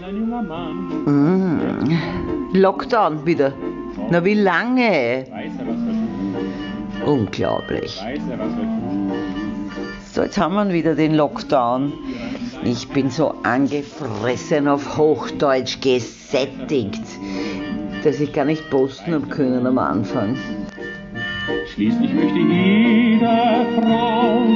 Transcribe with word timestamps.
Mm. 0.00 1.98
Lockdown 2.54 3.26
wieder. 3.26 3.52
Na 4.10 4.24
wie 4.24 4.34
lange? 4.34 5.26
Unglaublich. 7.04 8.02
So, 10.12 10.22
jetzt 10.22 10.38
haben 10.38 10.54
wir 10.54 10.72
wieder 10.72 10.94
den 10.94 11.14
Lockdown. 11.14 11.92
Ich 12.64 12.88
bin 12.88 13.10
so 13.10 13.34
angefressen 13.42 14.68
auf 14.68 14.96
Hochdeutsch 14.96 15.80
gesättigt, 15.80 17.02
dass 18.02 18.20
ich 18.20 18.32
gar 18.32 18.46
nicht 18.46 18.70
posten 18.70 19.12
habe 19.12 19.26
können 19.26 19.66
am 19.66 19.78
Anfang. 19.78 20.36
Schließlich 21.74 22.12
möchte 22.14 22.38
jede 22.38 23.26
Frau, 23.76 24.49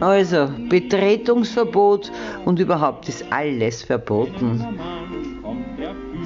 Also, 0.00 0.48
Betretungsverbot 0.70 2.10
und 2.46 2.58
überhaupt 2.58 3.08
ist 3.08 3.24
alles 3.30 3.82
verboten. 3.82 4.64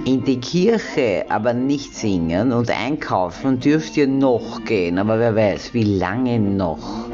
In 0.04 0.22
die 0.22 0.38
Kirche 0.38 1.24
aber 1.28 1.52
nicht 1.54 1.94
singen 1.94 2.52
und 2.52 2.70
einkaufen 2.70 3.58
dürft 3.58 3.96
ihr 3.96 4.06
noch 4.06 4.64
gehen, 4.64 4.98
aber 4.98 5.18
wer 5.18 5.34
weiß, 5.34 5.74
wie 5.74 5.82
lange 5.82 6.38
noch. 6.38 7.08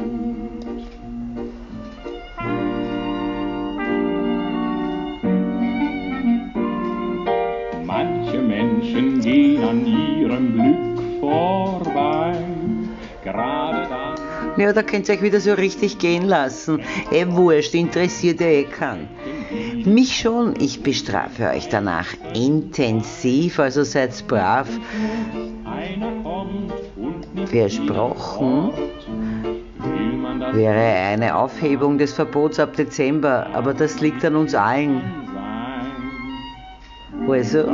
Manche 7.85 8.37
Menschen 8.37 9.19
gehen 9.21 9.63
an 9.63 9.85
ihrem 9.85 10.53
Glück 10.53 11.21
vorbei, 11.21 12.35
gerade 13.23 13.87
dann. 13.89 14.20
Ja, 14.61 14.73
da 14.73 14.83
könnt 14.83 15.09
ihr 15.09 15.15
euch 15.15 15.23
wieder 15.23 15.39
so 15.39 15.53
richtig 15.53 15.97
gehen 15.97 16.27
lassen. 16.27 16.81
Eh 17.11 17.25
wurscht, 17.27 17.73
interessiert 17.73 18.39
ja 18.41 18.45
eh 18.45 18.65
keinen. 18.65 19.09
Mich 19.85 20.19
schon, 20.19 20.53
ich 20.59 20.83
bestrafe 20.83 21.49
euch 21.49 21.67
danach 21.67 22.05
intensiv, 22.35 23.57
also 23.57 23.83
seid 23.83 24.27
brav. 24.27 24.69
Versprochen 27.47 28.69
wäre 30.53 31.09
eine 31.09 31.35
Aufhebung 31.35 31.97
des 31.97 32.13
Verbots 32.13 32.59
ab 32.59 32.75
Dezember, 32.75 33.47
aber 33.53 33.73
das 33.73 33.99
liegt 33.99 34.23
an 34.23 34.35
uns 34.35 34.53
allen. 34.53 35.01
Also, 37.27 37.65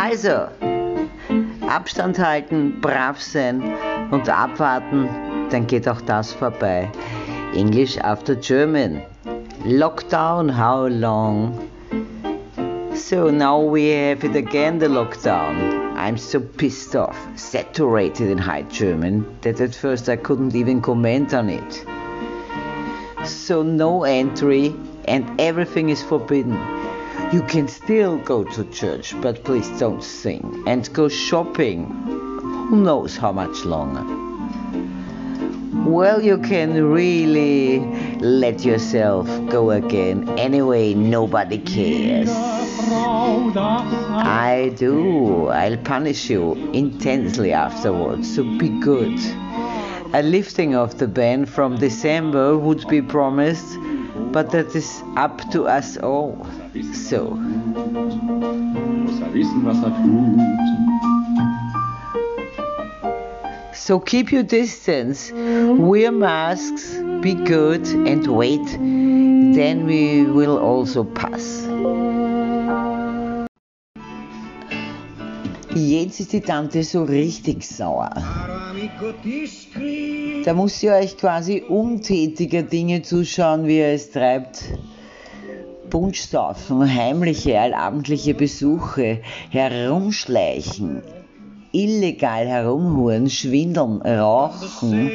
also, 0.00 0.48
Abstand 1.68 2.18
halten, 2.18 2.80
brav 2.80 3.20
sein 3.20 3.62
und 4.10 4.28
abwarten, 4.28 5.08
dann 5.50 5.66
geht 5.66 5.86
auch 5.88 6.00
das 6.00 6.32
vorbei. 6.32 6.90
English 7.54 7.98
after 7.98 8.34
German. 8.34 9.02
Lockdown, 9.64 10.48
how 10.48 10.88
long? 10.88 11.68
So 12.94 13.30
now 13.30 13.60
we 13.60 13.90
have 13.90 14.24
it 14.24 14.36
again, 14.36 14.78
the 14.78 14.88
lockdown. 14.88 15.94
I'm 15.96 16.16
so 16.16 16.40
pissed 16.40 16.96
off, 16.96 17.16
saturated 17.36 18.30
in 18.30 18.38
high 18.38 18.64
German, 18.70 19.26
that 19.42 19.60
at 19.60 19.74
first 19.74 20.08
I 20.08 20.16
couldn't 20.16 20.54
even 20.54 20.80
comment 20.80 21.34
on 21.34 21.50
it. 21.50 21.84
So 23.24 23.62
no 23.62 24.04
entry 24.04 24.74
and 25.06 25.40
everything 25.40 25.90
is 25.90 26.02
forbidden. 26.02 26.58
You 27.32 27.42
can 27.42 27.68
still 27.68 28.18
go 28.18 28.42
to 28.42 28.64
church, 28.72 29.14
but 29.20 29.44
please 29.44 29.68
don't 29.78 30.02
sing. 30.02 30.64
And 30.66 30.92
go 30.92 31.08
shopping. 31.08 31.86
Who 32.68 32.82
knows 32.82 33.16
how 33.16 33.30
much 33.30 33.64
longer? 33.64 34.04
Well, 35.88 36.20
you 36.22 36.38
can 36.38 36.90
really 36.90 37.78
let 38.18 38.64
yourself 38.64 39.28
go 39.48 39.70
again. 39.70 40.28
Anyway, 40.40 40.94
nobody 40.94 41.58
cares. 41.58 42.30
I 44.32 44.72
do. 44.76 45.46
I'll 45.48 45.76
punish 45.76 46.30
you 46.30 46.54
intensely 46.72 47.52
afterwards, 47.52 48.34
so 48.34 48.42
be 48.58 48.70
good. 48.80 49.18
A 50.12 50.22
lifting 50.24 50.74
of 50.74 50.98
the 50.98 51.06
ban 51.06 51.46
from 51.46 51.76
December 51.76 52.58
would 52.58 52.88
be 52.88 53.00
promised, 53.00 53.78
but 54.32 54.50
that 54.50 54.74
is 54.74 55.02
up 55.16 55.38
to 55.50 55.66
us 55.66 55.96
all. 55.98 56.46
So, 56.92 57.36
so 63.74 64.00
keep 64.00 64.32
your 64.32 64.42
distance, 64.42 65.32
wear 65.32 66.12
masks, 66.12 66.94
be 67.20 67.34
good, 67.34 67.86
and 67.88 68.26
wait. 68.26 68.66
Then 69.54 69.86
we 69.86 70.24
will 70.24 70.58
also 70.58 71.04
pass. 71.04 71.66
Jetzt 75.74 76.20
ist 76.20 76.32
die 76.32 76.40
Tante 76.40 76.82
so 76.82 77.04
richtig 77.04 77.62
sauer. 77.64 78.10
Da 80.44 80.54
muss 80.54 80.80
sie 80.80 80.90
euch 80.90 81.16
quasi 81.18 81.62
untätiger 81.68 82.62
Dinge 82.62 83.02
zuschauen, 83.02 83.66
wie 83.66 83.78
er 83.78 83.92
es 83.94 84.10
treibt. 84.10 84.64
Punschsaufen, 85.90 86.94
heimliche, 86.94 87.58
allabendliche 87.58 88.32
Besuche, 88.32 89.20
herumschleichen, 89.50 91.02
illegal 91.72 92.46
herumhuren, 92.46 93.28
schwindeln, 93.28 94.00
rauchen, 94.00 95.10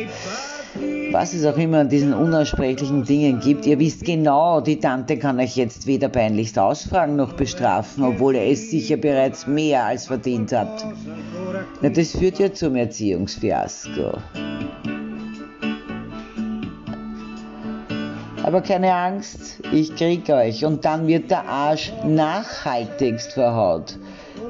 was 1.12 1.34
es 1.34 1.46
auch 1.46 1.58
immer 1.58 1.80
an 1.80 1.90
diesen 1.90 2.14
unaussprechlichen 2.14 3.06
Dingen 3.06 3.40
gibt. 3.40 3.66
Ihr 3.66 3.80
wisst 3.80 4.04
genau, 4.04 4.60
die 4.60 4.80
Tante 4.80 5.18
kann 5.18 5.40
euch 5.40 5.56
jetzt 5.56 5.88
weder 5.88 6.10
peinlichst 6.10 6.60
ausfragen 6.60 7.16
noch 7.16 7.34
bestrafen, 7.34 8.04
obwohl 8.04 8.36
ihr 8.36 8.44
es 8.44 8.70
sicher 8.70 8.98
bereits 8.98 9.48
mehr 9.48 9.86
als 9.86 10.08
verdient 10.08 10.52
habt. 10.52 10.86
Na, 11.82 11.90
das 11.90 12.12
führt 12.12 12.38
ja 12.38 12.54
zum 12.54 12.76
Erziehungsfiasko. 12.76 14.18
Aber 18.46 18.62
keine 18.62 18.94
Angst, 18.94 19.60
ich 19.72 19.96
krieg 19.96 20.30
euch 20.30 20.66
und 20.66 20.86
dann 20.86 21.08
wird 21.08 21.32
der 21.32 21.48
Arsch 21.48 21.92
nachhaltigst 22.06 23.34
verhaut. 23.34 23.98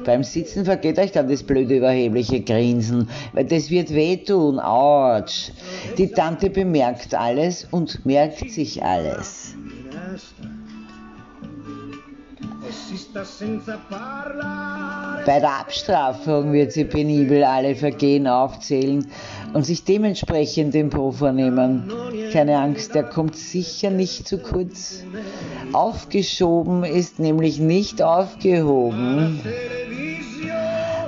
Beim 0.04 0.22
Sitzen 0.22 0.66
vergeht 0.66 0.98
euch 0.98 1.12
dann 1.12 1.30
das 1.30 1.42
blöde 1.42 1.78
überhebliche 1.78 2.42
Grinsen, 2.42 3.08
weil 3.32 3.46
das 3.46 3.70
wird 3.70 3.94
wehtun, 3.94 4.58
ouch. 4.58 5.50
Die 5.96 6.08
Tante 6.08 6.50
bemerkt 6.50 7.14
alles 7.14 7.66
und 7.70 8.04
merkt 8.04 8.50
sich 8.50 8.84
alles. 8.84 9.54
Bei 15.26 15.40
der 15.40 15.60
Abstrafung 15.60 16.52
wird 16.52 16.72
sie 16.72 16.84
penibel 16.84 17.42
alle 17.42 17.74
Vergehen 17.74 18.26
aufzählen 18.26 19.06
und 19.54 19.64
sich 19.64 19.84
dementsprechend 19.84 20.74
den 20.74 20.90
Po 20.90 21.10
vornehmen. 21.10 21.90
Keine 22.32 22.58
Angst, 22.58 22.94
der 22.94 23.04
kommt 23.04 23.36
sicher 23.36 23.90
nicht 23.90 24.28
zu 24.28 24.38
kurz. 24.38 25.02
Aufgeschoben 25.72 26.84
ist 26.84 27.18
nämlich 27.18 27.58
nicht 27.58 28.02
aufgehoben. 28.02 29.40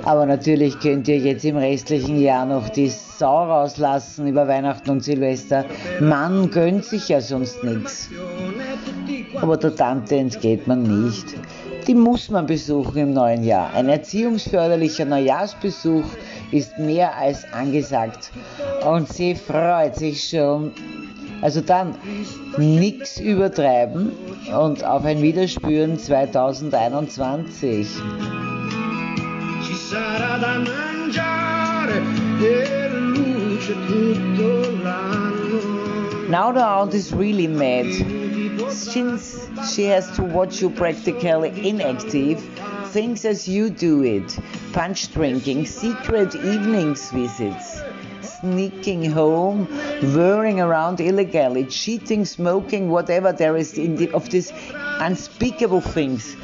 Aber 0.03 0.25
natürlich 0.25 0.79
könnt 0.79 1.07
ihr 1.07 1.17
jetzt 1.17 1.45
im 1.45 1.57
restlichen 1.57 2.19
Jahr 2.19 2.45
noch 2.45 2.69
die 2.69 2.89
Sau 2.89 3.45
rauslassen 3.45 4.27
über 4.27 4.47
Weihnachten 4.47 4.89
und 4.89 5.03
Silvester. 5.03 5.65
Man 5.99 6.49
gönnt 6.49 6.85
sich 6.85 7.09
ja 7.09 7.21
sonst 7.21 7.63
nichts. 7.63 8.09
Aber 9.35 9.57
der 9.57 9.75
Tante 9.75 10.15
entgeht 10.15 10.67
man 10.67 11.05
nicht. 11.05 11.35
Die 11.89 11.95
muss 11.95 12.29
man 12.29 12.45
besuchen 12.45 12.97
im 12.97 13.13
neuen 13.13 13.43
Jahr. 13.43 13.73
Ein 13.73 13.89
erziehungsförderlicher 13.89 15.05
Neujahrsbesuch 15.05 16.03
ist 16.51 16.77
mehr 16.77 17.17
als 17.17 17.51
angesagt. 17.51 18.29
Und 18.85 19.11
sie 19.11 19.33
freut 19.33 19.95
sich 19.95 20.29
schon. 20.29 20.71
Also 21.41 21.61
dann 21.61 21.95
nichts 22.59 23.19
übertreiben 23.19 24.11
und 24.55 24.83
auf 24.83 25.03
ein 25.03 25.19
Wiederspüren 25.23 25.97
2021. 25.97 27.87
ci 29.65 29.73
sarà 29.73 30.37
da 30.37 30.59
mangiare 30.59 32.01
e 32.39 32.87
luce 32.89 33.73
tutto 33.87 34.77
l'anno. 34.83 36.29
Now 36.29 36.51
the 36.53 36.61
aunt 36.61 36.93
is 36.93 37.11
really 37.13 37.47
mad. 37.47 38.28
Since 38.71 39.47
she 39.73 39.85
has 39.85 40.09
to 40.15 40.23
watch 40.23 40.61
you 40.61 40.69
practically 40.69 41.67
inactive, 41.67 42.39
things 42.87 43.25
as 43.25 43.47
you 43.47 43.69
do 43.69 44.03
it, 44.03 44.37
punch 44.73 45.11
drinking, 45.13 45.65
secret 45.65 46.35
evenings 46.35 47.11
visits. 47.11 47.81
sneaking 48.21 49.11
home, 49.11 49.65
whirling 50.15 50.61
around 50.61 51.01
illegally, 51.01 51.65
cheating, 51.65 52.23
smoking, 52.23 52.89
whatever 52.89 53.33
there 53.33 53.57
is 53.57 53.73
the, 53.73 54.09
of 54.11 54.29
these 54.29 54.53
unspeakable 54.99 55.81
things. 55.81 56.35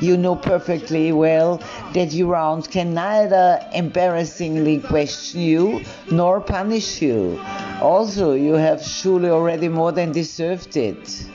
You 0.00 0.16
know 0.16 0.36
perfectly 0.36 1.12
well 1.12 1.60
that 1.92 2.12
your 2.12 2.36
aunt 2.36 2.70
can 2.70 2.94
neither 2.94 3.60
embarrassingly 3.74 4.80
question 4.80 5.40
you 5.40 5.84
nor 6.10 6.40
punish 6.40 7.02
you. 7.02 7.40
Also, 7.80 8.32
you 8.32 8.54
have 8.54 8.82
surely 8.82 9.28
already 9.28 9.68
more 9.68 9.92
than 9.92 10.12
deserved 10.12 10.76
it. 10.76 11.26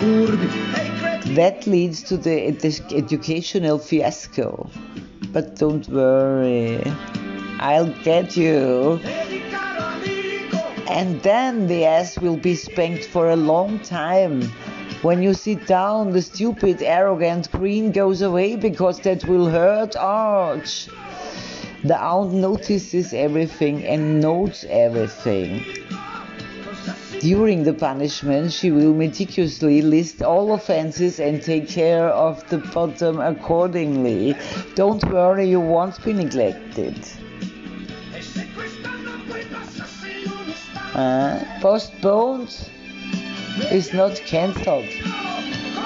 That 0.00 1.64
leads 1.66 2.02
to 2.04 2.16
the 2.16 2.48
ed- 2.48 2.64
educational 2.92 3.78
fiasco. 3.78 4.68
But 5.32 5.56
don't 5.56 5.88
worry, 5.88 6.82
I'll 7.60 7.92
get 8.02 8.36
you. 8.36 9.00
And 10.88 11.22
then 11.22 11.66
the 11.66 11.84
ass 11.86 12.18
will 12.18 12.36
be 12.36 12.54
spanked 12.54 13.04
for 13.04 13.30
a 13.30 13.36
long 13.36 13.78
time. 13.80 14.42
When 15.02 15.22
you 15.22 15.34
sit 15.34 15.66
down, 15.66 16.12
the 16.12 16.22
stupid, 16.22 16.82
arrogant 16.82 17.50
green 17.52 17.92
goes 17.92 18.22
away 18.22 18.56
because 18.56 19.00
that 19.00 19.24
will 19.24 19.48
hurt 19.48 19.96
Arch. 19.96 20.88
The 21.84 22.00
aunt 22.00 22.32
notices 22.32 23.12
everything 23.12 23.84
and 23.84 24.20
notes 24.20 24.64
everything. 24.68 25.64
During 27.24 27.64
the 27.64 27.72
punishment, 27.72 28.52
she 28.52 28.70
will 28.70 28.92
meticulously 28.92 29.80
list 29.80 30.20
all 30.20 30.52
offenses 30.52 31.18
and 31.18 31.42
take 31.42 31.66
care 31.66 32.06
of 32.10 32.46
the 32.50 32.58
bottom 32.58 33.18
accordingly. 33.18 34.36
Don't 34.74 35.02
worry, 35.10 35.48
you 35.48 35.58
won't 35.58 36.04
be 36.04 36.12
neglected. 36.12 36.98
Uh, 40.92 41.42
postponed 41.62 42.68
is 43.72 43.94
not 43.94 44.16
cancelled. 44.26 44.90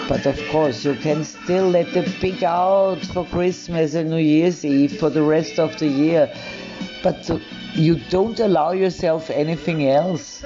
But 0.08 0.26
of 0.26 0.40
course, 0.50 0.84
you 0.84 0.96
can 0.96 1.22
still 1.22 1.68
let 1.70 1.94
the 1.94 2.02
pig 2.18 2.42
out 2.42 2.98
for 3.14 3.24
Christmas 3.26 3.94
and 3.94 4.10
New 4.10 4.16
Year's 4.16 4.64
Eve 4.64 4.98
for 4.98 5.08
the 5.08 5.22
rest 5.22 5.60
of 5.60 5.78
the 5.78 5.86
year. 5.86 6.34
But 7.04 7.30
you 7.74 8.00
don't 8.10 8.40
allow 8.40 8.72
yourself 8.72 9.30
anything 9.30 9.86
else. 9.86 10.42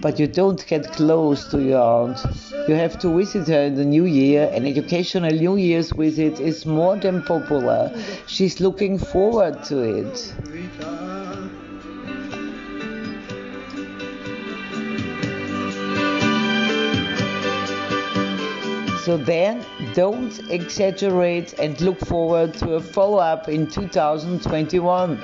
But 0.00 0.18
you 0.18 0.26
don't 0.26 0.66
get 0.66 0.92
close 0.92 1.46
to 1.48 1.62
your 1.62 1.82
aunt. 1.82 2.18
You 2.66 2.74
have 2.74 2.98
to 3.00 3.14
visit 3.16 3.48
her 3.48 3.62
in 3.62 3.74
the 3.74 3.84
new 3.84 4.04
year. 4.04 4.50
An 4.52 4.66
educational 4.66 5.30
New 5.30 5.56
Year's 5.56 5.92
visit 5.92 6.40
is 6.40 6.64
more 6.64 6.96
than 6.96 7.22
popular. 7.22 7.92
She's 8.26 8.60
looking 8.60 8.98
forward 8.98 9.62
to 9.64 9.80
it. 9.80 10.16
So 19.04 19.16
then, 19.16 19.66
don't 19.94 20.38
exaggerate 20.50 21.58
and 21.58 21.80
look 21.80 21.98
forward 21.98 22.54
to 22.54 22.74
a 22.74 22.80
follow 22.80 23.18
up 23.18 23.48
in 23.48 23.66
2021. 23.66 25.18